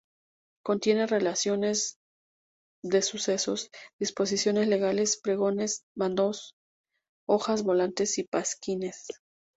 [0.63, 1.99] Contiene relaciones
[2.83, 3.69] de sucesos,
[3.99, 6.55] disposiciones legales, pregones, bandos,
[7.27, 9.05] hojas volantes y pasquines.